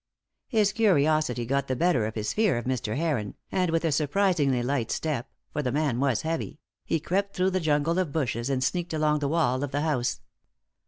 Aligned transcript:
His 0.47 0.73
curiosity 0.73 1.45
got 1.45 1.67
the 1.67 1.75
better 1.75 2.07
of 2.07 2.15
his 2.15 2.33
fear 2.33 2.57
of 2.57 2.65
Mr. 2.65 2.97
Heron, 2.97 3.35
and 3.51 3.69
with 3.69 3.85
a 3.85 3.91
surprisingly 3.91 4.63
light 4.63 4.89
step 4.89 5.29
for 5.53 5.61
the 5.61 5.71
man 5.71 5.99
was 5.99 6.23
heavy 6.23 6.59
he 6.85 6.99
crept 6.99 7.35
through 7.35 7.51
the 7.51 7.59
jungle 7.59 7.99
of 7.99 8.11
bushes 8.11 8.49
and 8.49 8.63
sneaked 8.63 8.95
along 8.95 9.19
the 9.19 9.27
wall 9.27 9.63
of 9.63 9.69
the 9.69 9.81
house. 9.81 10.19